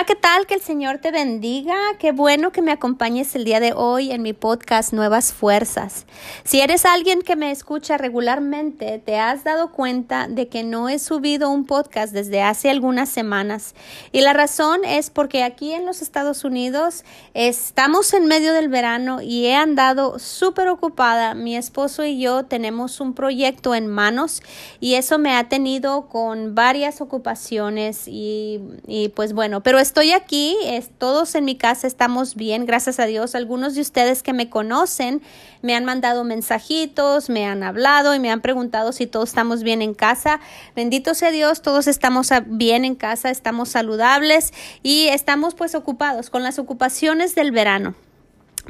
[0.00, 0.46] Hola, ¿qué tal?
[0.46, 1.76] Que el Señor te bendiga.
[1.98, 6.06] Qué bueno que me acompañes el día de hoy en mi podcast Nuevas Fuerzas.
[6.42, 10.98] Si eres alguien que me escucha regularmente, te has dado cuenta de que no he
[10.98, 13.74] subido un podcast desde hace algunas semanas.
[14.10, 19.20] Y la razón es porque aquí en los Estados Unidos estamos en medio del verano
[19.20, 21.34] y he andado súper ocupada.
[21.34, 24.42] Mi esposo y yo tenemos un proyecto en manos
[24.80, 30.56] y eso me ha tenido con varias ocupaciones y, y pues bueno, pero estoy aquí,
[30.98, 33.34] todos en mi casa estamos bien, gracias a Dios.
[33.34, 35.20] Algunos de ustedes que me conocen
[35.62, 39.82] me han mandado mensajitos, me han hablado y me han preguntado si todos estamos bien
[39.82, 40.38] en casa.
[40.76, 44.52] Bendito sea Dios, todos estamos bien en casa, estamos saludables
[44.84, 47.96] y estamos pues ocupados con las ocupaciones del verano.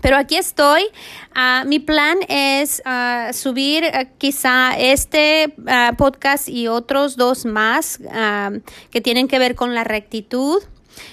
[0.00, 0.84] Pero aquí estoy.
[1.37, 5.55] Uh, mi plan es uh, subir uh, quizá este
[5.98, 7.98] podcast y otros dos más
[8.91, 10.62] que tienen que ver con la rectitud.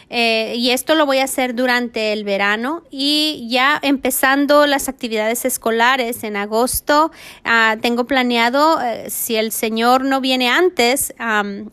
[0.09, 5.45] Eh, y esto lo voy a hacer durante el verano y ya empezando las actividades
[5.45, 7.11] escolares en agosto,
[7.43, 11.13] ah, tengo planeado, eh, si el Señor no viene antes,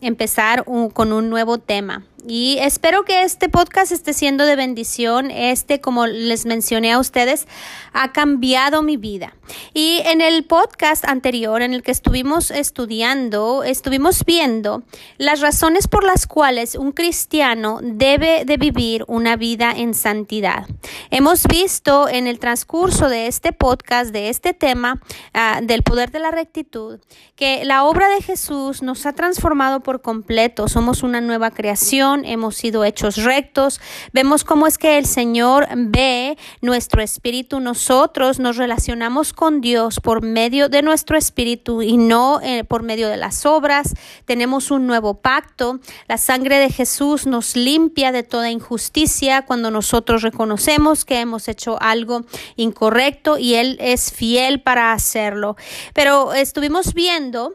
[0.01, 2.03] empezar con un nuevo tema.
[2.27, 5.29] Y espero que este podcast esté siendo de bendición.
[5.29, 7.47] Este, como les mencioné a ustedes,
[7.93, 9.35] ha cambiado mi vida.
[9.75, 14.81] Y en el podcast anterior, en el que estuvimos estudiando, estuvimos viendo
[15.17, 20.65] las razones por las cuales un cristiano debe de vivir una vida en santidad.
[21.11, 24.99] Hemos visto en el transcurso de este podcast, de este tema
[25.35, 26.99] uh, del poder de la rectitud,
[27.35, 30.67] que la obra de Jesús nos ha transformado por completo.
[30.67, 33.81] Somos una nueva creación hemos sido hechos rectos.
[34.13, 37.59] Vemos cómo es que el Señor ve nuestro espíritu.
[37.59, 43.09] Nosotros nos relacionamos con Dios por medio de nuestro espíritu y no eh, por medio
[43.09, 43.95] de las obras.
[44.25, 45.79] Tenemos un nuevo pacto.
[46.07, 51.81] La sangre de Jesús nos limpia de toda injusticia cuando nosotros reconocemos que hemos hecho
[51.81, 52.25] algo
[52.55, 55.55] incorrecto y Él es fiel para hacerlo.
[55.93, 57.53] Pero estuvimos viendo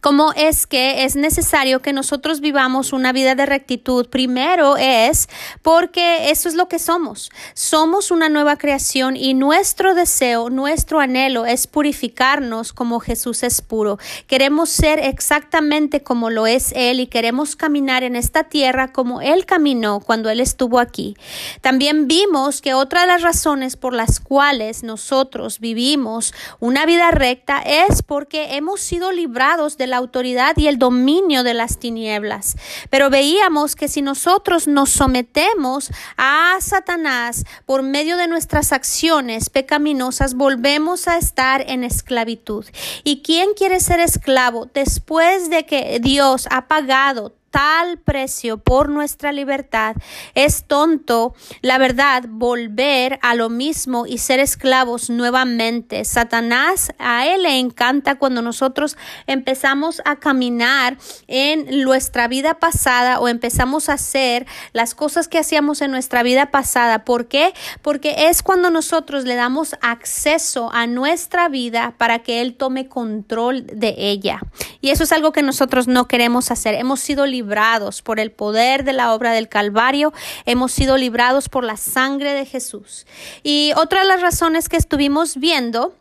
[0.00, 4.06] cómo es que es necesario que nosotros vivamos una vida de rectitud.
[4.08, 5.28] Primero es
[5.62, 7.30] porque eso es lo que somos.
[7.54, 13.98] Somos una nueva creación y nuestro deseo, nuestro anhelo es purificarnos como Jesús es puro.
[14.26, 19.46] Queremos ser exactamente como lo es Él y queremos caminar en esta tierra como Él
[19.46, 21.16] caminó cuando Él estuvo aquí.
[21.60, 27.58] También vimos que otra de las razones por las cuales nosotros vivimos una vida recta
[27.58, 32.56] es porque hemos sido librados de la autoridad y el dominio de las tinieblas.
[32.90, 40.34] Pero veíamos que si nosotros nos sometemos a Satanás por medio de nuestras acciones pecaminosas,
[40.34, 42.64] volvemos a estar en esclavitud.
[43.04, 49.32] ¿Y quién quiere ser esclavo después de que Dios ha pagado tal precio por nuestra
[49.32, 49.96] libertad,
[50.34, 56.04] es tonto, la verdad, volver a lo mismo y ser esclavos nuevamente.
[56.04, 63.28] Satanás, a él le encanta cuando nosotros empezamos a caminar en nuestra vida pasada o
[63.28, 67.06] empezamos a hacer las cosas que hacíamos en nuestra vida pasada.
[67.06, 67.54] ¿Por qué?
[67.80, 73.64] Porque es cuando nosotros le damos acceso a nuestra vida para que él tome control
[73.66, 74.40] de ella.
[74.82, 76.74] Y eso es algo que nosotros no queremos hacer.
[76.74, 80.12] Hemos sido liberados librados por el poder de la obra del Calvario,
[80.46, 83.06] hemos sido librados por la sangre de Jesús.
[83.44, 85.94] Y otra de las razones que estuvimos viendo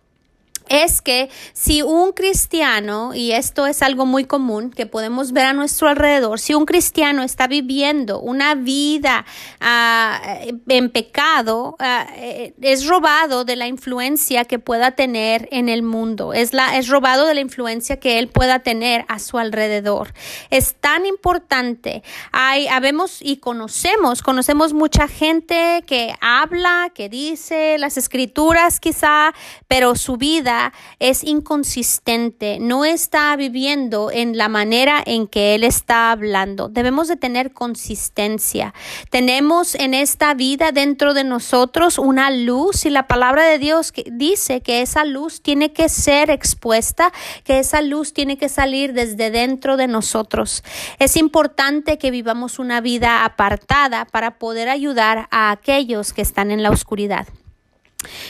[0.70, 5.54] es que si un cristiano, y esto es algo muy común que podemos ver a
[5.54, 9.26] nuestro alrededor, si un cristiano está viviendo una vida
[9.62, 16.34] uh, en pecado, uh, es robado de la influencia que pueda tener en el mundo,
[16.34, 20.14] es, la, es robado de la influencia que él pueda tener a su alrededor.
[20.50, 27.98] Es tan importante, hay, habemos y conocemos, conocemos mucha gente que habla, que dice las
[27.98, 29.34] escrituras quizá,
[29.68, 30.55] pero su vida
[31.00, 36.70] es inconsistente, no está viviendo en la manera en que Él está hablando.
[36.70, 38.74] Debemos de tener consistencia.
[39.10, 44.62] Tenemos en esta vida dentro de nosotros una luz y la palabra de Dios dice
[44.62, 47.12] que esa luz tiene que ser expuesta,
[47.44, 50.64] que esa luz tiene que salir desde dentro de nosotros.
[51.00, 56.64] Es importante que vivamos una vida apartada para poder ayudar a aquellos que están en
[56.64, 57.28] la oscuridad.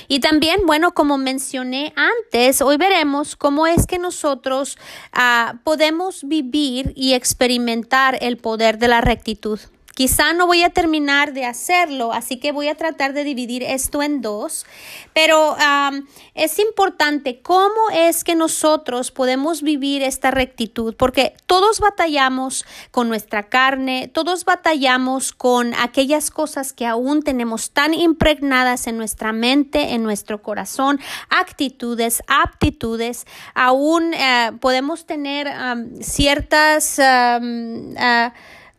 [0.08, 4.78] Y también, bueno, como mencioné antes, hoy veremos cómo es que nosotros
[5.16, 9.60] uh, podemos vivir y experimentar el poder de la rectitud.
[9.96, 14.04] Quizá no voy a terminar de hacerlo, así que voy a tratar de dividir esto
[14.04, 14.66] en dos,
[15.14, 15.56] pero
[16.34, 23.44] es importante cómo es que nosotros podemos vivir esta rectitud, porque todos batallamos con nuestra
[23.44, 30.04] carne, todos batallamos con aquellas cosas que aún tenemos tan impregnadas en nuestra mente, en
[30.04, 31.00] nuestro corazón,
[31.30, 35.48] actitudes, aptitudes, aún eh, podemos tener
[36.02, 37.00] ciertas...
[37.00, 38.34] Ah,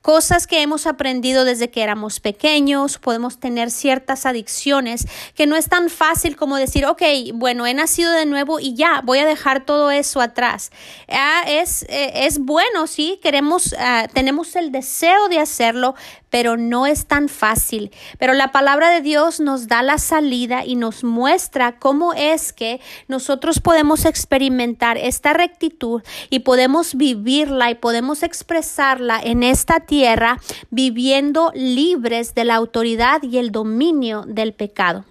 [0.07, 5.05] cosas que hemos aprendido desde que éramos pequeños, podemos tener ciertas adicciones
[5.35, 7.03] que no es tan fácil como decir, ok,
[7.35, 10.71] bueno, he nacido de nuevo y ya, voy a dejar todo eso atrás.
[11.09, 15.97] Ah, es, eh, es bueno, sí, queremos, ah, tenemos el deseo de hacerlo,
[16.37, 17.91] pero no es tan fácil.
[18.19, 22.79] Pero la palabra de Dios nos da la salida y nos muestra cómo es que
[23.09, 30.39] nosotros podemos experimentar esta rectitud y podemos vivirla y podemos expresarla en esta tierra
[30.69, 35.07] viviendo libres de la autoridad y el dominio del pecado.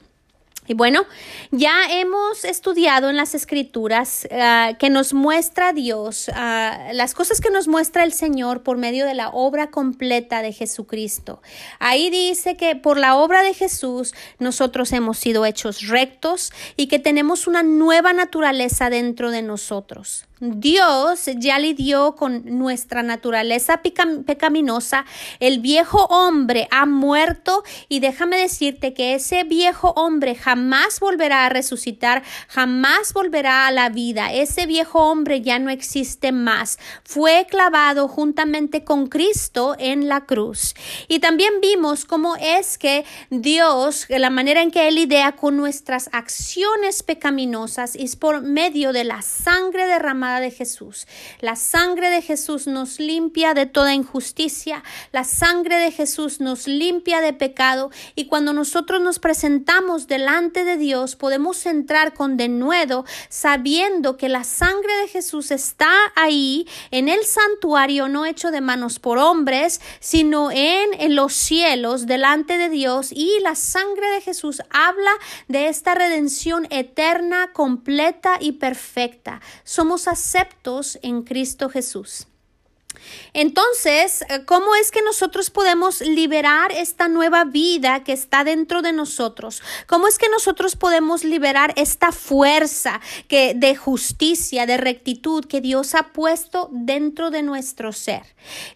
[0.67, 1.06] Y bueno,
[1.51, 7.51] ya hemos estudiado en las escrituras ah, que nos muestra Dios, ah, las cosas que
[7.51, 11.41] nos muestra el Señor por medio de la obra completa de Jesucristo.
[11.79, 17.00] Ahí dice que por la obra de Jesús nosotros hemos sido hechos rectos y que
[17.00, 20.25] tenemos una nueva naturaleza dentro de nosotros.
[20.42, 25.06] Dios ya lidió con nuestra naturaleza pecaminosa.
[25.40, 31.50] El viejo hombre ha muerto y déjame decirte que ese viejo hombre jamás volverá a
[31.50, 34.34] resucitar, jamás volverá a la vida.
[34.34, 36.80] Ese viejo hombre ya no existe más.
[37.06, 40.74] Fue clavado juntamente con Cristo en la cruz.
[41.08, 46.10] Y también vimos cómo es que Dios, la manera en que Él lidia con nuestras
[46.12, 51.07] acciones pecaminosas es por medio de la sangre derramada de Jesús.
[51.39, 57.22] La sangre de Jesús nos limpia de toda injusticia, la sangre de Jesús nos limpia
[57.22, 64.18] de pecado y cuando nosotros nos presentamos delante de Dios podemos entrar con denuedo sabiendo
[64.18, 69.18] que la sangre de Jesús está ahí en el santuario no hecho de manos por
[69.18, 75.12] hombres, sino en, los cielos delante de Dios y la sangre de Jesús habla
[75.48, 79.42] de esta redención eterna, completa y perfecta.
[79.63, 82.27] Somos aceptos en Cristo Jesús.
[83.33, 88.94] Entonces, eh, ¿cómo es que nosotros podemos liberar esta nueva vida que está dentro de
[88.94, 89.62] nosotros?
[89.88, 95.95] ¿Cómo es que nosotros podemos liberar esta fuerza que, de justicia, de rectitud que Dios
[95.95, 98.23] ha puesto dentro de nuestro ser?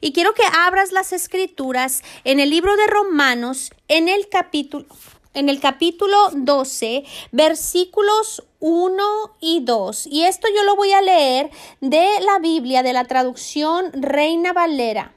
[0.01, 4.85] Y quiero que abras las escrituras en el libro de Romanos, en el capítulo
[5.33, 9.03] en el capítulo 12, versículos 1
[9.39, 10.07] y 2.
[10.07, 11.49] Y esto yo lo voy a leer
[11.81, 15.13] de la Biblia, de la traducción Reina Valera.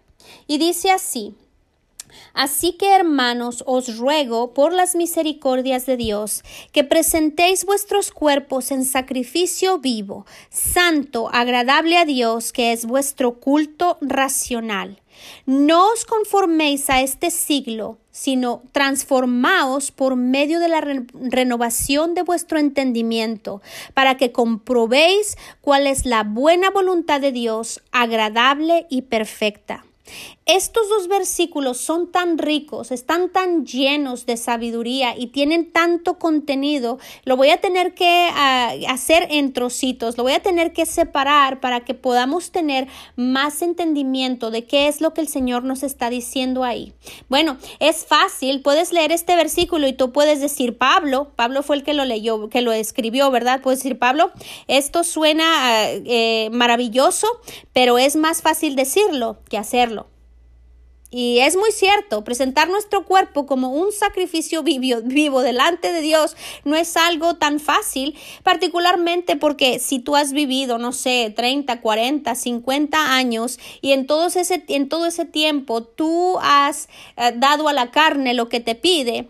[0.47, 1.35] Y dice así.
[2.35, 6.43] Así que, hermanos, os ruego por las misericordias de Dios
[6.73, 13.99] que presentéis vuestros cuerpos en sacrificio vivo, santo, agradable a Dios, que es vuestro culto
[14.01, 15.02] racional.
[15.47, 22.59] No os conforméis a este siglo, sino transformaos por medio de la renovación de vuestro
[22.59, 23.63] entendimiento,
[23.95, 29.85] para que comprobéis cuál es la buena voluntad de Dios, agradable y perfecta.
[30.45, 36.99] Estos dos versículos son tan ricos, están tan llenos de sabiduría y tienen tanto contenido.
[37.25, 41.61] Lo voy a tener que ah, hacer en trocitos, lo voy a tener que separar
[41.61, 46.11] para que podamos tener más entendimiento de qué es lo que el Señor nos está
[46.11, 46.93] diciendo ahí.
[47.29, 51.85] Bueno, es fácil, puedes leer este versículo y tú puedes decir, Pablo, Pablo fue el
[51.85, 53.61] que lo leyó, que lo escribió, ¿verdad?
[53.63, 54.33] Puedes decir, Pablo,
[54.67, 57.29] esto suena ah, eh, maravilloso,
[57.73, 60.09] pero es más fácil decirlo que hacerlo.
[61.15, 66.35] Y es muy cierto, presentar nuestro cuerpo como un sacrificio vivo, vivo, delante de Dios
[66.65, 72.35] no es algo tan fácil, particularmente porque si tú has vivido, no sé, 30, 40,
[72.35, 76.89] 50 años y en todo ese, en todo ese tiempo tú has
[77.19, 79.29] eh, dado a la carne lo que te pide,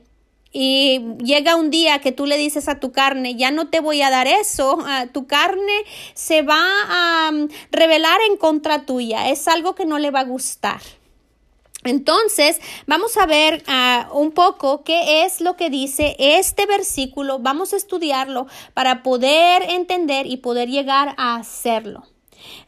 [0.54, 4.02] y llega un día que tú le dices a tu carne, ya no te voy
[4.02, 5.72] a dar eso, ah, tu carne
[6.14, 10.24] se va a mm, revelar en contra tuya, es algo que no le va a
[10.24, 10.80] gustar.
[11.84, 17.38] Entonces, vamos a ver ah, un poco qué es lo que dice este versículo.
[17.40, 22.04] Vamos a estudiarlo para poder entender y poder llegar a hacerlo.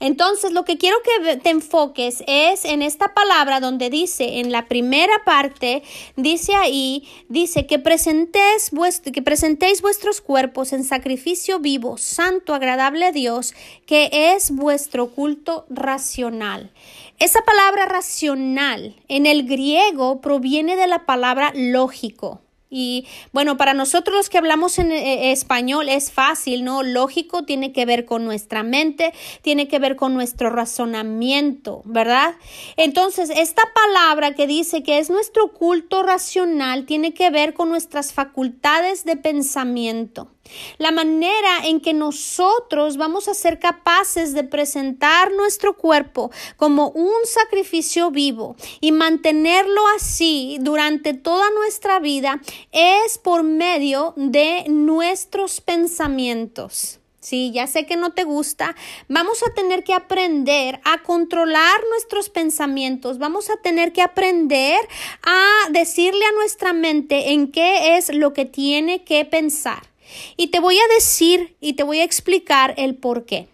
[0.00, 4.66] Entonces, lo que quiero que te enfoques es en esta palabra donde dice, en la
[4.66, 5.82] primera parte,
[6.16, 8.70] dice ahí, dice que presentéis,
[9.12, 13.54] que presentéis vuestros cuerpos en sacrificio vivo, santo, agradable a Dios,
[13.86, 16.70] que es vuestro culto racional.
[17.18, 22.40] Esa palabra racional en el griego proviene de la palabra lógico.
[22.76, 26.82] Y bueno, para nosotros los que hablamos en eh, español es fácil, ¿no?
[26.82, 32.34] Lógico tiene que ver con nuestra mente, tiene que ver con nuestro razonamiento, ¿verdad?
[32.76, 38.12] Entonces, esta palabra que dice que es nuestro culto racional tiene que ver con nuestras
[38.12, 40.33] facultades de pensamiento.
[40.78, 47.24] La manera en que nosotros vamos a ser capaces de presentar nuestro cuerpo como un
[47.24, 52.40] sacrificio vivo y mantenerlo así durante toda nuestra vida
[52.72, 57.00] es por medio de nuestros pensamientos.
[57.24, 58.76] Sí, ya sé que no te gusta.
[59.08, 63.16] Vamos a tener que aprender a controlar nuestros pensamientos.
[63.16, 64.78] Vamos a tener que aprender
[65.22, 69.93] a decirle a nuestra mente en qué es lo que tiene que pensar.
[70.36, 73.48] Y te voy a decir y te voy a explicar el por qué.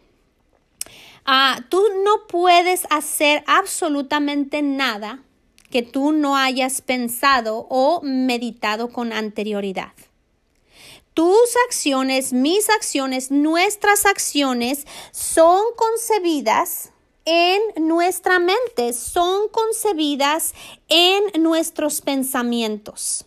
[1.24, 5.22] Ah, tú no puedes hacer absolutamente nada
[5.70, 9.92] que tú no hayas pensado o meditado con anterioridad.
[11.14, 16.92] Tus acciones, mis acciones, nuestras acciones son concebidas
[17.24, 20.54] en nuestra mente, son concebidas
[20.88, 23.26] en nuestros pensamientos.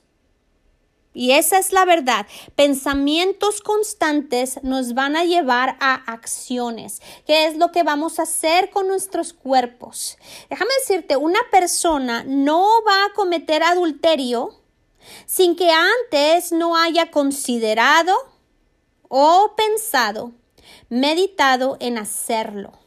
[1.13, 2.25] Y esa es la verdad.
[2.55, 7.01] Pensamientos constantes nos van a llevar a acciones.
[7.25, 10.17] ¿Qué es lo que vamos a hacer con nuestros cuerpos?
[10.49, 14.59] Déjame decirte, una persona no va a cometer adulterio
[15.25, 18.13] sin que antes no haya considerado
[19.07, 20.31] o pensado,
[20.89, 22.82] meditado en hacerlo.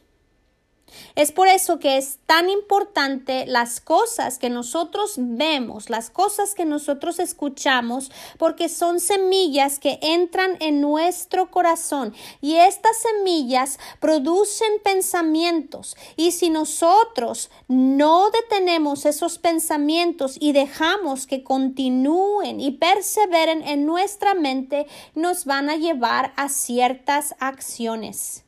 [1.15, 6.65] Es por eso que es tan importante las cosas que nosotros vemos, las cosas que
[6.65, 15.95] nosotros escuchamos, porque son semillas que entran en nuestro corazón y estas semillas producen pensamientos
[16.15, 24.33] y si nosotros no detenemos esos pensamientos y dejamos que continúen y perseveren en nuestra
[24.33, 28.46] mente, nos van a llevar a ciertas acciones.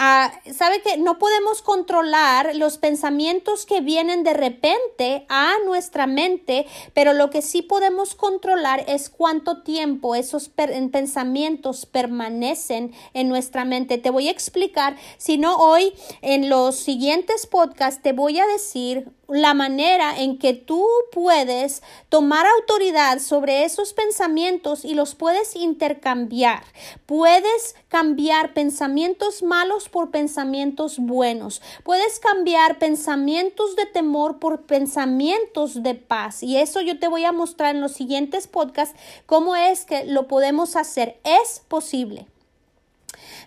[0.00, 6.66] Ah, sabe que no podemos controlar los pensamientos que vienen de repente a nuestra mente,
[6.94, 13.98] pero lo que sí podemos controlar es cuánto tiempo esos pensamientos permanecen en nuestra mente.
[13.98, 19.17] Te voy a explicar, si no hoy en los siguientes podcasts te voy a decir
[19.28, 26.64] la manera en que tú puedes tomar autoridad sobre esos pensamientos y los puedes intercambiar.
[27.04, 31.60] Puedes cambiar pensamientos malos por pensamientos buenos.
[31.84, 36.42] Puedes cambiar pensamientos de temor por pensamientos de paz.
[36.42, 40.26] Y eso yo te voy a mostrar en los siguientes podcasts cómo es que lo
[40.26, 41.20] podemos hacer.
[41.24, 42.26] Es posible.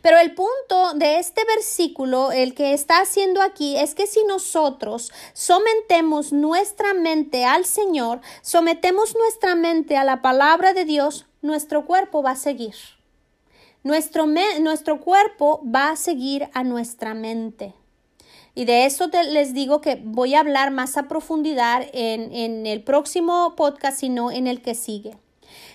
[0.01, 5.11] Pero el punto de este versículo, el que está haciendo aquí, es que si nosotros
[5.33, 12.23] sometemos nuestra mente al Señor, sometemos nuestra mente a la palabra de Dios, nuestro cuerpo
[12.23, 12.75] va a seguir.
[13.83, 14.27] Nuestro,
[14.59, 17.73] nuestro cuerpo va a seguir a nuestra mente.
[18.53, 22.83] Y de eso les digo que voy a hablar más a profundidad en, en el
[22.83, 25.17] próximo podcast, sino en el que sigue.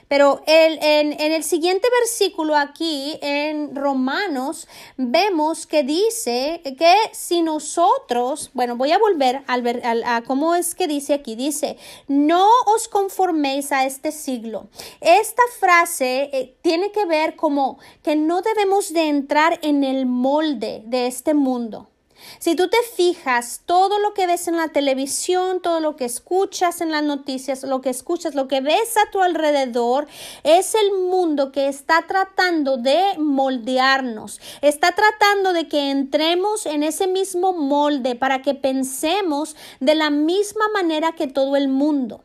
[0.08, 8.50] Pero el, en, el siguiente versículo aquí en Romanos vemos que dice que si nosotros,
[8.54, 12.88] bueno, voy a volver al ver, a cómo es que dice aquí, dice, no os
[12.88, 14.68] conforméis a este siglo.
[15.00, 20.82] Esta frase eh, tiene que ver como que no debemos de entrar en el molde
[20.86, 21.88] de este mundo.
[22.38, 26.80] Si tú te fijas, todo lo que ves en la televisión, todo lo que escuchas
[26.80, 30.06] en las noticias, lo que escuchas, lo que ves a tu alrededor,
[30.44, 37.06] es el mundo que está tratando de moldearnos, está tratando de que entremos en ese
[37.06, 42.22] mismo molde para que pensemos de la misma manera que todo el mundo.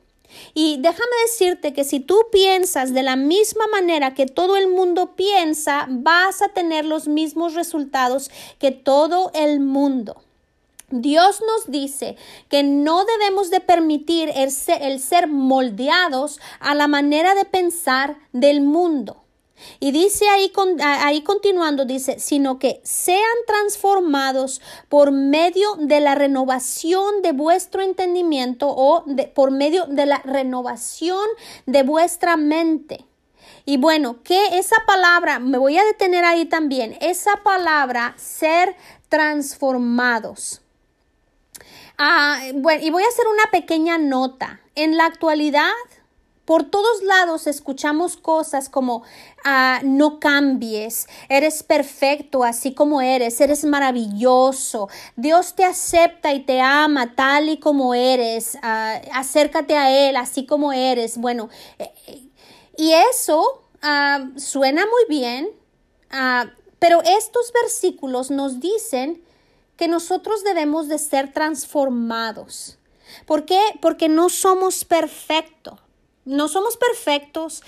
[0.54, 5.16] Y déjame decirte que si tú piensas de la misma manera que todo el mundo
[5.16, 10.22] piensa, vas a tener los mismos resultados que todo el mundo.
[10.92, 12.18] Dios nos dice
[12.50, 19.21] que no debemos de permitir el ser, moldeados a la manera de pensar del mundo.
[19.80, 20.52] Y dice ahí,
[20.82, 28.68] ahí continuando, dice, sino que sean transformados por medio de la renovación de vuestro entendimiento
[28.70, 31.26] o por medio de la renovación
[31.66, 33.06] de vuestra mente.
[33.66, 38.76] Y bueno, que esa palabra, me voy a detener ahí también, esa palabra ser
[39.10, 40.62] transformados.
[41.98, 44.62] Ah, bueno, y voy a hacer una pequeña nota.
[44.74, 45.72] En la actualidad,
[46.52, 49.04] por todos lados escuchamos cosas como
[49.46, 56.60] ah, no cambies, eres perfecto así como eres, eres maravilloso, Dios te acepta y te
[56.60, 61.18] ama tal y como eres, ah, acércate a Él así como eres.
[61.18, 61.48] Bueno,
[61.80, 62.28] eh,
[62.76, 65.52] y eso ah, suena muy bien,
[66.80, 69.24] pero estos versículos nos dicen
[69.78, 72.78] que nosotros debemos de ser transformados.
[73.26, 73.62] ¿Por qué?
[73.80, 75.80] Porque no somos perfectos.
[76.26, 77.64] No somos perfectos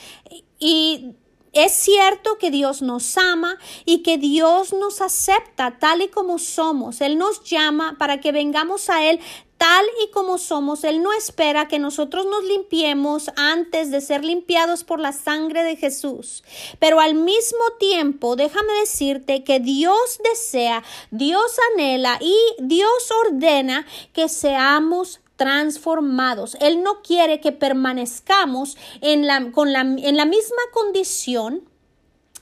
[0.60, 1.16] y
[1.54, 7.00] es cierto que Dios nos ama y que Dios nos acepta tal y como somos.
[7.00, 9.20] Él nos llama para que vengamos a Él
[9.60, 10.84] tal y como somos.
[10.84, 15.76] Él no espera que nosotros nos limpiemos antes de ser limpiados por la sangre de
[15.76, 16.44] Jesús.
[16.80, 24.28] Pero al mismo tiempo, déjame decirte que Dios desea, Dios anhela y Dios ordena que
[24.28, 26.56] seamos transformados.
[26.62, 31.68] Él no quiere que permanezcamos en la, con la, en la misma condición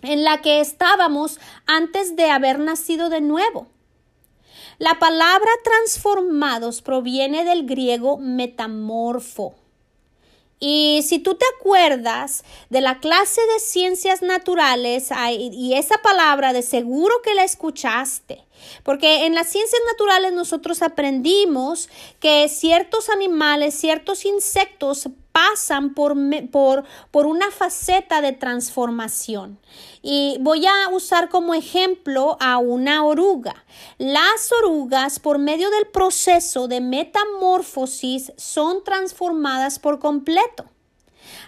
[0.04, 3.70] en la que estábamos antes de haber nacido de nuevo.
[4.78, 9.56] La palabra transformados proviene del griego metamorfo.
[10.64, 16.62] Y si tú te acuerdas de la clase de ciencias naturales y esa palabra de
[16.62, 18.46] seguro que la escuchaste,
[18.84, 21.90] porque en las ciencias naturales nosotros aprendimos
[22.20, 26.16] que ciertos animales, ciertos insectos pasan por,
[26.52, 29.58] por, por, una faceta de transformación.
[30.02, 33.66] Y voy a usar como ejemplo a una oruga.
[33.98, 40.66] Las orugas, por medio del proceso de metamorfosis, son transformadas por completo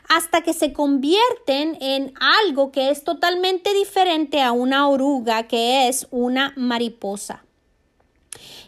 [0.10, 6.08] hasta que se convierten en algo que es totalmente diferente a una oruga, que es
[6.12, 7.44] una mariposa.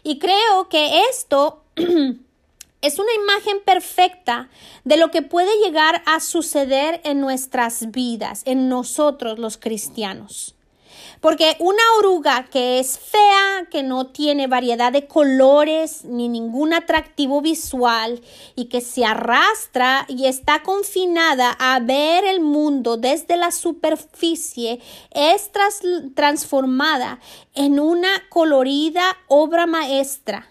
[0.02, 1.62] Y creo que esto
[2.86, 4.48] es una imagen perfecta
[4.84, 10.54] de lo que puede llegar a suceder en nuestras vidas, en nosotros los cristianos.
[11.20, 17.40] Porque una oruga que es fea, que no tiene variedad de colores ni ningún atractivo
[17.40, 18.20] visual
[18.54, 24.80] y que se arrastra y está confinada a ver el mundo desde la superficie,
[25.10, 25.50] es
[26.14, 27.18] transformada
[27.54, 30.48] en una colorida obra maestra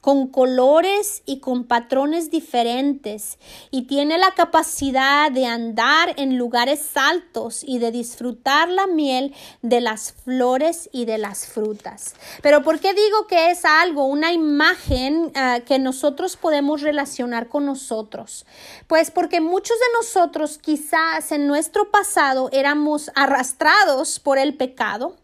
[0.00, 3.38] con colores y con patrones diferentes
[3.70, 9.80] y tiene la capacidad de andar en lugares altos y de disfrutar la miel de
[9.80, 12.14] las flores y de las frutas.
[12.42, 17.66] Pero ¿por qué digo que es algo, una imagen ah, que nosotros podemos relacionar con
[17.66, 18.46] nosotros?
[18.86, 25.16] Pues porque muchos de nosotros quizás en nuestro pasado éramos arrastrados por el pecado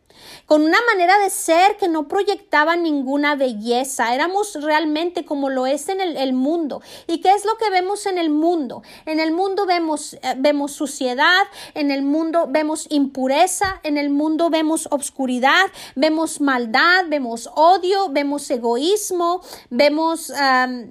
[0.47, 4.15] con una manera de ser que no proyectaba ninguna belleza.
[4.15, 6.83] Éramos realmente como lo es en el, mundo.
[7.07, 8.83] ¿Y qué es lo que vemos en el mundo?
[9.07, 14.51] En el mundo vemos, eh, vemos suciedad, en el mundo vemos impureza, en el mundo
[14.51, 20.31] vemos obscuridad, vemos maldad, vemos odio, vemos egoísmo, vemos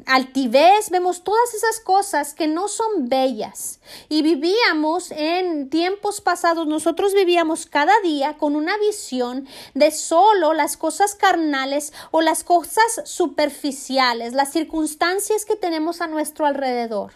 [0.05, 3.79] altivez, vemos todas esas cosas que no son bellas.
[4.09, 9.42] Y vivíamos en tiempos pasados, nosotros vivíamos cada día con una visión
[9.73, 16.45] de solo las cosas carnales o las cosas superficiales, las circunstancias que tenemos a nuestro
[16.45, 17.13] alrededor.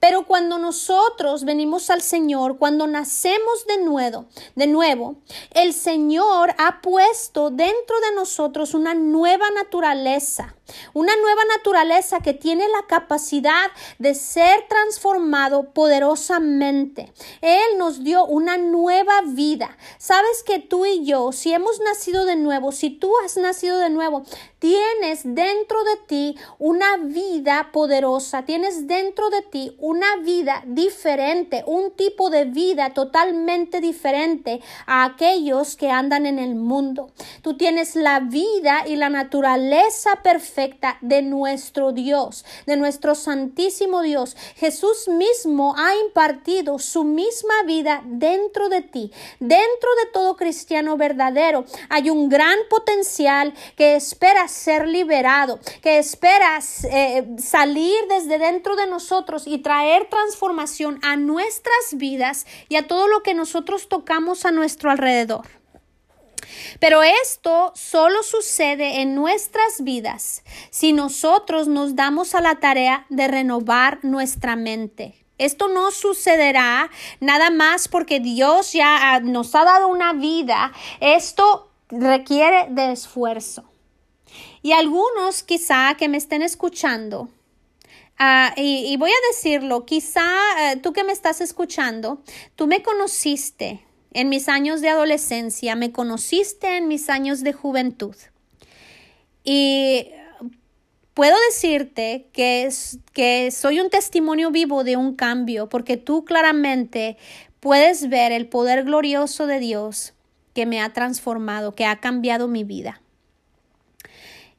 [0.00, 5.16] Pero cuando nosotros venimos al Señor, cuando nacemos de nuevo, de nuevo,
[5.50, 10.54] el Señor ha puesto dentro de nosotros una nueva naturaleza,
[10.92, 17.12] una nueva naturaleza que tiene la capacidad de ser transformado poderosamente.
[17.40, 19.76] Él nos dio una nueva vida.
[19.98, 23.90] Sabes que tú y yo, si hemos nacido de nuevo, si tú has nacido de
[23.90, 24.24] nuevo,
[24.58, 31.92] tienes dentro de ti una vida poderosa, tienes dentro de ti una vida diferente, un
[31.92, 37.10] tipo de vida totalmente diferente a aquellos que andan en el mundo.
[37.42, 40.57] Tú tienes la vida y la naturaleza perfecta
[41.00, 44.36] de nuestro Dios, de nuestro Santísimo Dios.
[44.56, 49.12] Jesús mismo ha impartido su misma vida dentro de ti.
[49.38, 56.58] Dentro de todo cristiano verdadero hay un gran potencial que espera ser liberado, que espera
[56.90, 63.06] eh, salir desde dentro de nosotros y traer transformación a nuestras vidas y a todo
[63.06, 65.57] lo que nosotros tocamos a nuestro alrededor.
[66.80, 73.28] Pero esto solo sucede en nuestras vidas si nosotros nos damos a la tarea de
[73.28, 75.14] renovar nuestra mente.
[75.38, 80.72] Esto no sucederá nada más porque Dios ya nos ha dado una vida.
[81.00, 83.64] Esto requiere de esfuerzo.
[84.62, 87.28] Y algunos quizá que me estén escuchando
[88.20, 90.26] Ah, y, voy a decirlo, quizá
[90.58, 92.20] eh, tú que me estás escuchando,
[92.56, 93.80] tú me conociste
[94.12, 98.14] en mis años de adolescencia, me conociste en mis años de juventud.
[99.44, 100.08] Y
[101.14, 102.68] puedo decirte que,
[103.12, 107.16] que soy un testimonio vivo de un cambio, porque tú claramente
[107.60, 110.14] puedes ver el poder glorioso de Dios
[110.54, 113.00] que me ha transformado, que ha cambiado mi vida.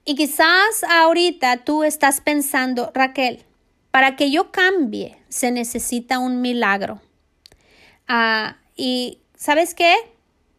[0.05, 3.43] Y quizás ahorita tú estás pensando, Raquel,
[3.91, 7.01] para que yo cambie se necesita un milagro.
[8.07, 9.95] Ah, y ¿sabes qué?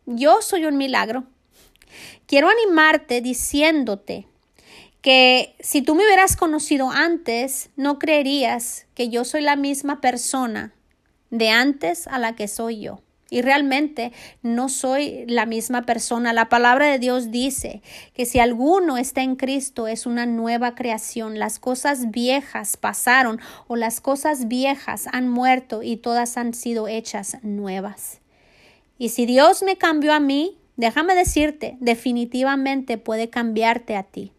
[0.07, 1.25] Yo soy un milagro.
[2.27, 4.27] Quiero animarte diciéndote
[5.03, 10.75] que si tú me hubieras conocido antes, no creerías que yo soy la misma persona
[11.31, 13.01] de antes a la que soy yo.
[13.33, 14.13] Y realmente
[14.43, 16.33] no soy la misma persona.
[16.33, 17.81] La palabra de Dios dice
[18.13, 21.39] que si alguno está en Cristo es una nueva creación.
[21.39, 27.37] Las cosas viejas pasaron o las cosas viejas han muerto y todas han sido hechas
[27.43, 28.20] nuevas.
[29.01, 34.31] Y si Dios me cambió a mí, déjame decirte, definitivamente puede cambiarte a ti.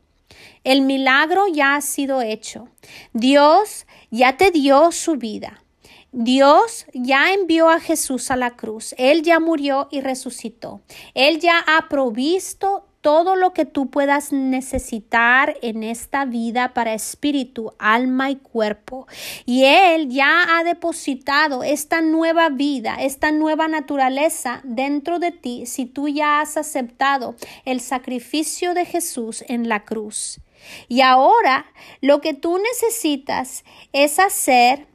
[0.64, 2.68] El milagro ya ha sido hecho.
[3.12, 5.64] Dios ya te dio su vida.
[6.12, 8.94] Dios ya envió a Jesús a la cruz.
[9.00, 10.82] Él ya murió y resucitó.
[11.16, 17.74] Él ya ha provisto todo lo que tú puedas necesitar en esta vida para espíritu,
[17.80, 19.08] alma y cuerpo.
[19.46, 25.86] Y Él ya ha depositado esta nueva vida, esta nueva naturaleza dentro de ti si
[25.86, 27.36] tú ya has aceptado
[27.66, 30.40] el sacrificio de Jesús en la cruz.
[30.88, 31.66] Y ahora
[32.02, 34.88] lo que tú necesitas es hacer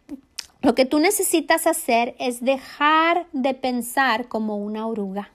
[0.62, 5.30] lo que tú necesitas hacer es dejar de pensar como una oruga.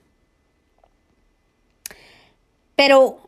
[2.84, 3.20] Pero,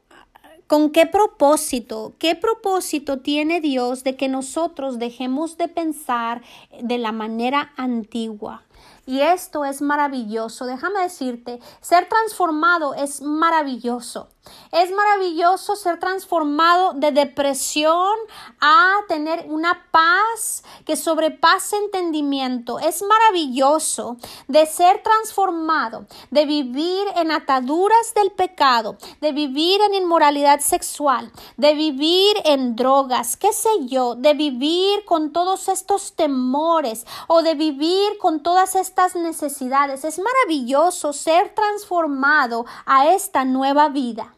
[0.66, 2.16] ¿con qué propósito?
[2.18, 6.42] ¿Qué propósito tiene Dios de que nosotros dejemos de pensar
[6.82, 8.64] de la manera antigua?
[9.06, 10.66] Y esto es maravilloso.
[10.66, 14.30] Déjame decirte, ser transformado es maravilloso.
[14.74, 18.18] Es maravilloso ser transformado de depresión
[18.60, 22.80] a tener una paz que sobrepase entendimiento.
[22.80, 30.60] Es maravilloso de ser transformado, de vivir en ataduras del pecado, de vivir en inmoralidad
[30.60, 37.44] sexual, de vivir en drogas, qué sé yo, de vivir con todos estos temores o
[37.44, 40.04] de vivir con todas estas necesidades.
[40.04, 44.33] Es maravilloso ser transformado a esta nueva vida.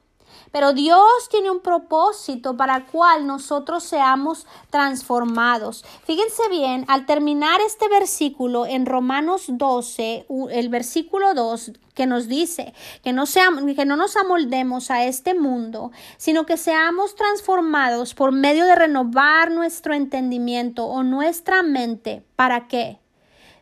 [0.56, 5.84] Pero Dios tiene un propósito para el cual nosotros seamos transformados.
[6.06, 12.74] Fíjense bien, al terminar este versículo en Romanos 12, el versículo 2 que nos dice
[13.04, 18.32] que no, seamos, que no nos amoldemos a este mundo, sino que seamos transformados por
[18.32, 22.24] medio de renovar nuestro entendimiento o nuestra mente.
[22.38, 23.02] ¿Para qué?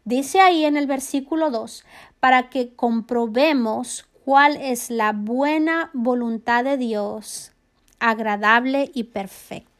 [0.06, 1.86] Dice ahí en el versículo 2,
[2.20, 7.52] para que comprobemos cuál es la buena voluntad de Dios,
[8.00, 9.73] agradable y perfecta.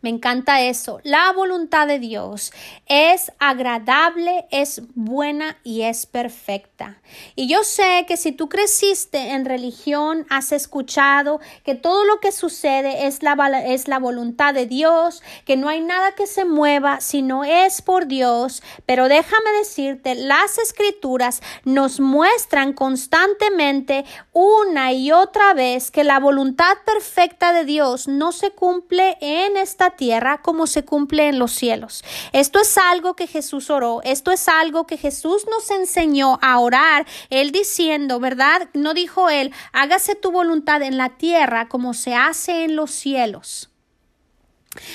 [0.00, 1.00] Me encanta eso.
[1.02, 2.52] La voluntad de Dios
[2.86, 7.00] es agradable, es buena y es perfecta.
[7.34, 12.32] Y yo sé que si tú creciste en religión, has escuchado que todo lo que
[12.32, 13.34] sucede es la,
[13.64, 17.82] es la voluntad de Dios, que no hay nada que se mueva si no es
[17.82, 18.62] por Dios.
[18.86, 26.76] Pero déjame decirte, las escrituras nos muestran constantemente una y otra vez que la voluntad
[26.84, 32.04] perfecta de Dios no se cumple en esta tierra como se cumple en los cielos.
[32.32, 37.04] Esto es algo que Jesús oró, esto es algo que Jesús nos enseñó a orar,
[37.30, 38.68] él diciendo, ¿verdad?
[38.74, 43.70] No dijo él, hágase tu voluntad en la tierra como se hace en los cielos.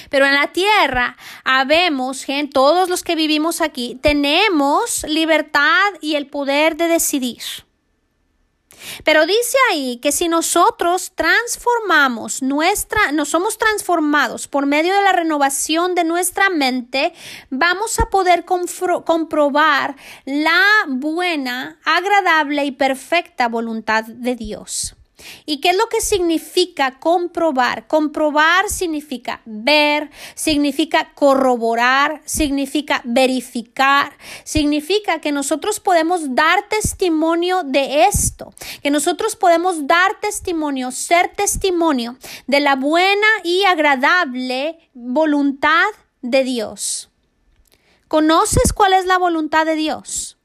[0.10, 6.28] Pero en la tierra habemos, gente, todos los que vivimos aquí, tenemos libertad y el
[6.28, 7.42] poder de decidir.
[9.04, 15.12] Pero dice ahí que si nosotros transformamos nuestra, nos somos transformados por medio de la
[15.12, 17.14] renovación de nuestra mente,
[17.50, 24.96] vamos a poder comprobar la buena, agradable y perfecta voluntad de Dios.
[25.46, 27.88] ¿Y qué es lo que significa comprobar?
[27.88, 38.54] Comprobar significa ver, significa corroborar, significa verificar, significa que nosotros podemos dar testimonio de esto,
[38.82, 45.88] que nosotros podemos dar testimonio, ser testimonio de la buena y agradable voluntad
[46.22, 47.10] de Dios.
[48.08, 50.38] ¿Conoces cuál es la voluntad de Dios?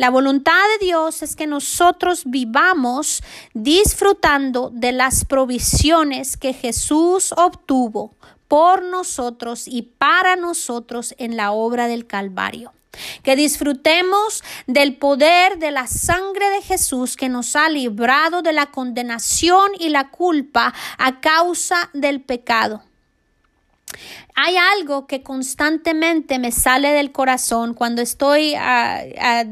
[0.00, 8.16] La voluntad de Dios es que nosotros vivamos disfrutando de las provisiones que Jesús obtuvo
[8.48, 12.72] por nosotros y para nosotros en la obra del Calvario.
[13.22, 18.70] Que disfrutemos del poder de la sangre de Jesús que nos ha librado de la
[18.70, 22.82] condenación y la culpa a causa del pecado.
[24.34, 29.44] Hay algo que constantemente me sale del corazón cuando estoy ah, ah,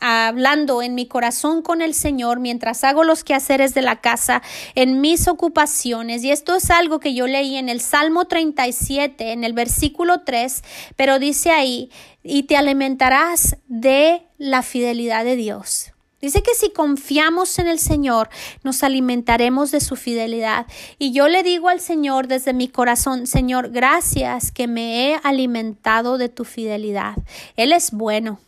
[0.00, 4.42] hablando en mi corazón con el Señor mientras hago los quehaceres de la casa,
[4.74, 6.24] en mis ocupaciones.
[6.24, 10.62] Y esto es algo que yo leí en el Salmo 37, en el versículo 3,
[10.96, 11.90] pero dice ahí,
[12.22, 15.93] y te alimentarás de la fidelidad de Dios.
[16.24, 18.30] Dice que si confiamos en el Señor,
[18.62, 20.66] nos alimentaremos de su fidelidad.
[20.98, 26.16] Y yo le digo al Señor desde mi corazón, Señor, gracias que me he alimentado
[26.16, 27.16] de tu fidelidad.
[27.56, 28.40] Él es bueno.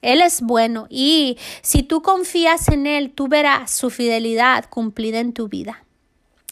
[0.00, 5.34] Él es bueno y si tú confías en Él, tú verás su fidelidad cumplida en
[5.34, 5.85] tu vida.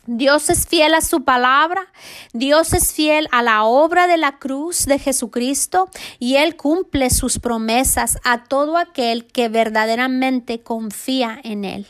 [0.07, 1.87] Dios es fiel a su palabra,
[2.33, 5.89] Dios es fiel a la obra de la cruz de Jesucristo
[6.19, 11.87] y Él cumple sus promesas a todo aquel que verdaderamente confía en Él.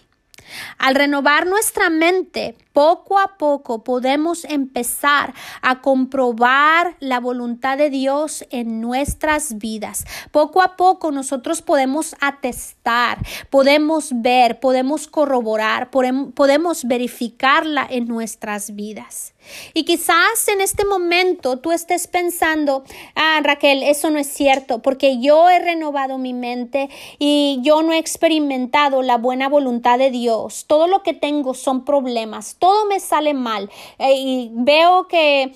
[0.78, 5.32] Al renovar nuestra mente, poco a poco podemos empezar
[5.62, 10.04] a comprobar la voluntad de Dios en nuestras vidas.
[10.32, 19.34] Poco a poco nosotros podemos atestar, podemos ver, podemos corroborar, podemos verificarla en nuestras vidas.
[19.74, 22.84] Y quizás en este momento tú estés pensando,
[23.14, 27.92] ah, Raquel, eso no es cierto, porque yo he renovado mi mente y yo no
[27.92, 30.64] he experimentado la buena voluntad de Dios.
[30.66, 35.52] Todo lo que tengo son problemas, todo me sale mal eh, y veo que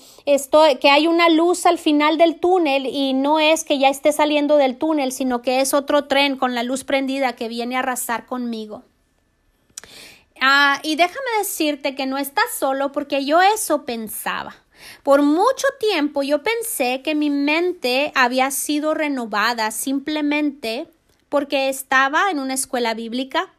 [0.79, 4.57] que hay una luz al final del túnel y no es que ya esté saliendo
[4.57, 8.27] del túnel, sino que es otro tren con la luz prendida que viene a arrasar
[8.27, 8.83] conmigo.
[10.39, 14.55] Ah, y déjame decirte que no estás solo porque yo eso pensaba.
[15.01, 20.87] Por mucho tiempo yo pensé que mi mente había sido renovada simplemente
[21.27, 23.51] porque estaba en una escuela bíblica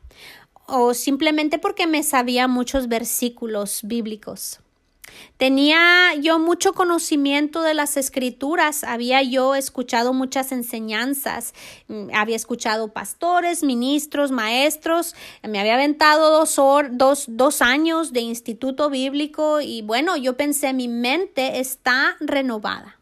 [0.70, 4.60] o simplemente porque me sabía muchos versículos bíblicos.
[5.36, 11.54] Tenía yo mucho conocimiento de las escrituras, había yo escuchado muchas enseñanzas,
[11.88, 16.56] mm, había escuchado pastores, ministros, maestros, me había aventado dos,
[16.92, 22.98] dos, dos años de instituto bíblico y bueno, yo pensé mi mente está renovada.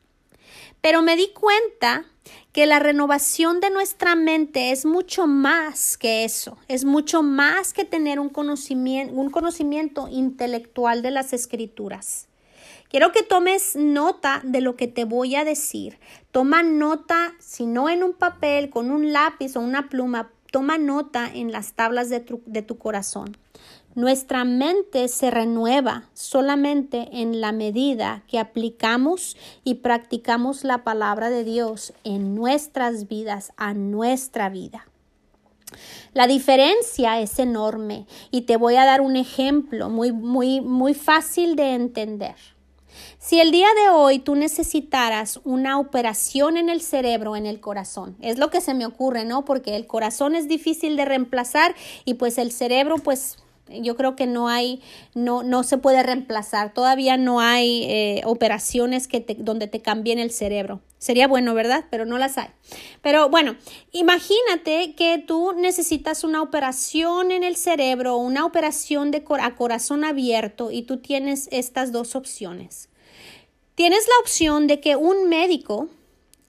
[0.80, 2.04] Pero me di cuenta
[2.58, 7.84] que la renovación de nuestra mente es mucho más que eso, es mucho más que
[7.84, 12.26] tener un conocimiento, un conocimiento intelectual de las escrituras.
[12.90, 16.00] Quiero que tomes nota de lo que te voy a decir.
[16.32, 21.30] Toma nota, si no en un papel, con un lápiz o una pluma, toma nota
[21.32, 23.36] en las tablas de tu, de tu corazón.
[23.98, 31.42] Nuestra mente se renueva solamente en la medida que aplicamos y practicamos la palabra de
[31.42, 34.86] Dios en nuestras vidas, a nuestra vida.
[36.14, 41.56] La diferencia es enorme y te voy a dar un ejemplo muy, muy, muy fácil
[41.56, 42.36] de entender.
[43.18, 48.16] Si el día de hoy tú necesitaras una operación en el cerebro, en el corazón,
[48.20, 49.44] es lo que se me ocurre, ¿no?
[49.44, 53.38] Porque el corazón es difícil de reemplazar y pues el cerebro pues
[53.70, 54.80] yo creo que no hay,
[55.14, 56.72] no, no se puede reemplazar.
[56.72, 60.80] Todavía no hay eh, operaciones que donde te cambien el cerebro.
[60.98, 61.84] Sería bueno, ¿verdad?
[61.90, 62.48] Pero no las hay.
[63.02, 63.56] Pero bueno,
[63.92, 70.70] imagínate que tú necesitas una operación en el cerebro, una operación de a corazón abierto
[70.70, 72.88] y tú tienes estas dos opciones.
[73.74, 75.88] Tienes la opción de que un médico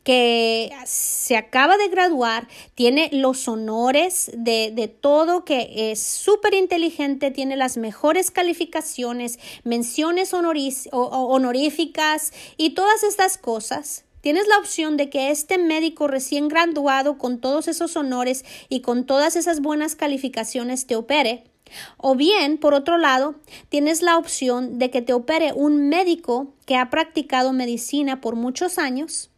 [0.03, 7.31] que se acaba de graduar, tiene los honores de, de todo, que es súper inteligente,
[7.31, 14.05] tiene las mejores calificaciones, menciones honoríficas y todas estas cosas.
[14.21, 19.05] Tienes la opción de que este médico recién graduado con todos esos honores y con
[19.05, 21.45] todas esas buenas calificaciones te opere.
[21.97, 23.35] O bien, por otro lado,
[23.69, 28.77] tienes la opción de que te opere un médico que ha practicado medicina por muchos
[28.77, 29.29] años,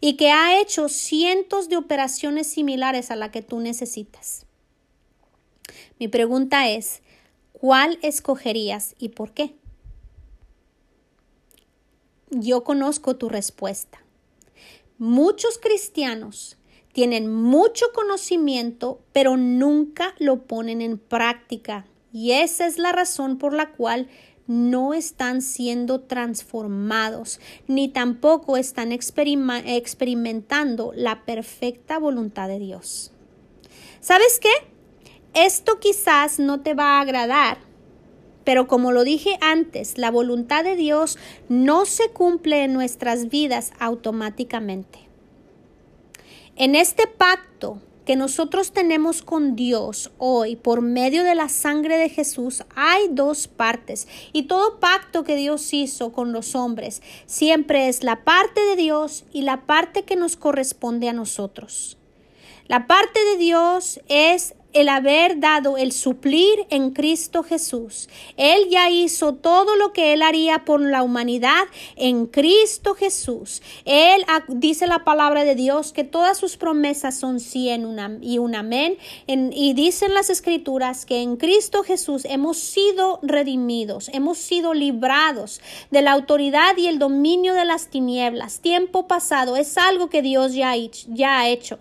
[0.00, 4.46] y que ha hecho cientos de operaciones similares a la que tú necesitas.
[5.98, 7.02] Mi pregunta es,
[7.52, 9.54] ¿cuál escogerías y por qué?
[12.30, 14.02] Yo conozco tu respuesta.
[14.98, 16.56] Muchos cristianos
[16.92, 21.86] tienen mucho conocimiento, pero nunca lo ponen en práctica.
[22.12, 24.08] Y esa es la razón por la cual
[24.46, 33.12] no están siendo transformados, ni tampoco están experimentando la perfecta voluntad de Dios.
[34.00, 34.50] ¿Sabes qué?
[35.34, 37.58] Esto quizás no te va a agradar,
[38.44, 43.72] Pero como lo dije antes, la voluntad de Dios no se cumple en nuestras vidas
[43.78, 44.98] automáticamente.
[46.56, 52.08] En este pacto que nosotros tenemos con Dios hoy por medio de la sangre de
[52.08, 58.02] Jesús hay dos partes y todo pacto que Dios hizo con los hombres siempre es
[58.02, 61.96] la parte de Dios y la parte que nos corresponde a nosotros.
[62.68, 68.08] La parte de Dios es el haber dado el suplir en Cristo Jesús.
[68.36, 71.64] Él ya hizo todo lo que Él haría por la humanidad
[71.96, 73.62] en Cristo Jesús.
[73.84, 77.62] Él dice la palabra de Dios que todas sus promesas son sí
[78.20, 78.96] y un amén.
[79.26, 86.02] y dicen las escrituras que en Cristo Jesús hemos sido redimidos, hemos sido librados de
[86.02, 88.60] la autoridad y el dominio de las tinieblas.
[88.60, 91.78] Tiempo pasado es algo que Dios ya ha hecho.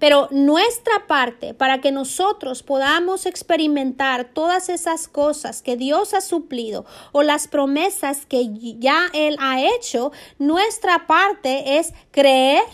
[0.00, 6.86] Pero nuestra parte para que nosotros podamos experimentar todas esas cosas que Dios ha suplido
[7.12, 12.64] o las promesas que ya Él ha hecho, nuestra parte es creer,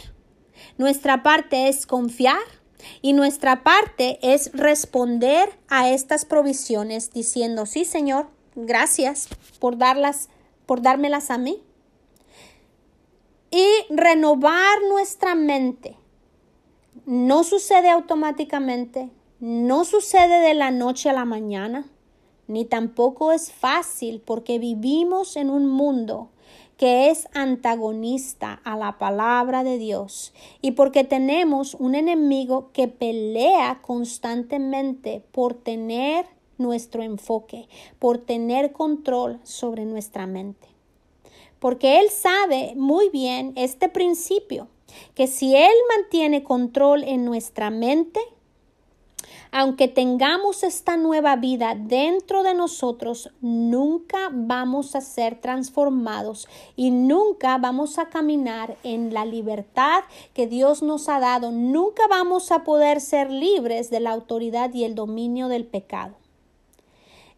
[0.79, 2.39] nuestra parte es confiar
[3.03, 10.29] y nuestra parte es responder a estas provisiones diciendo, sí Señor, gracias por darlas,
[10.65, 11.61] por dármelas a mí.
[13.51, 15.97] Y renovar nuestra mente
[17.07, 21.89] no sucede automáticamente, no sucede de la noche a la mañana,
[22.49, 26.31] ni tampoco es fácil porque vivimos en un mundo
[26.77, 33.79] que es antagonista a la palabra de Dios y porque tenemos un enemigo que pelea
[33.83, 36.27] constantemente por tener
[36.59, 37.69] nuestro enfoque,
[38.01, 40.67] por tener control sobre nuestra mente.
[41.61, 44.69] Porque Él sabe muy bien este principio
[45.15, 48.21] que si Él mantiene control en nuestra mente,
[49.53, 57.57] aunque tengamos esta nueva vida dentro de nosotros, nunca vamos a ser transformados y nunca
[57.59, 61.53] vamos a caminar en la libertad que Dios nos ha dado.
[61.53, 66.17] Nunca vamos a poder ser libres de la autoridad y el dominio del pecado.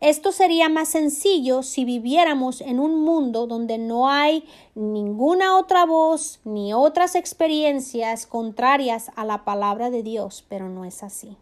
[0.01, 4.45] Esto sería más sencillo si viviéramos en un mundo donde no hay
[4.77, 11.03] ninguna otra voz ni otras experiencias contrarias a la palabra de Dios, pero no es
[11.03, 11.37] así.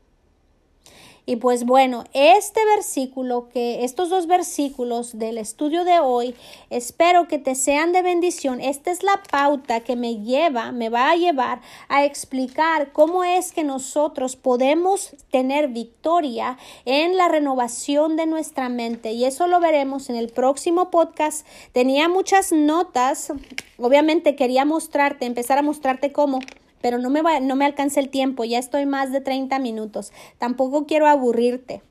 [1.29, 6.37] Y pues bueno, este versículo, que estos dos versículos del estudio de hoy,
[6.71, 8.61] espero que te sean de bendición.
[8.61, 13.51] Esta es la pauta que me lleva, me va a llevar a explicar cómo es
[13.51, 19.11] que nosotros podemos tener victoria en la renovación de nuestra mente.
[19.11, 21.45] Y eso lo veremos en el próximo podcast.
[21.73, 23.33] Tenía muchas notas.
[23.79, 26.39] Obviamente quería mostrarte, empezar a mostrarte cómo
[26.81, 30.13] pero no me, va, no me alcanza el tiempo, ya estoy más de 30 minutos.
[30.39, 31.83] Tampoco quiero aburrirte.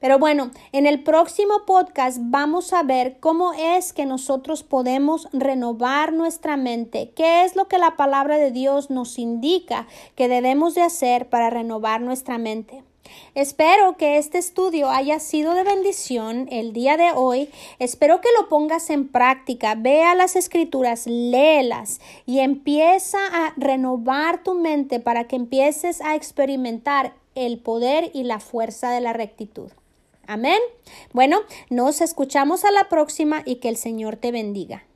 [0.00, 6.12] Pero bueno, en el próximo podcast vamos a ver cómo es que nosotros podemos renovar
[6.12, 10.82] nuestra mente, qué es lo que la palabra de Dios nos indica que debemos de
[10.82, 12.84] hacer para renovar nuestra mente.
[13.34, 17.50] Espero que este estudio haya sido de bendición el día de hoy.
[17.78, 19.74] Espero que lo pongas en práctica.
[19.74, 27.14] Vea las escrituras, léelas y empieza a renovar tu mente para que empieces a experimentar
[27.34, 29.70] el poder y la fuerza de la rectitud.
[30.26, 30.58] Amén.
[31.12, 31.40] Bueno,
[31.70, 34.87] nos escuchamos a la próxima y que el Señor te bendiga.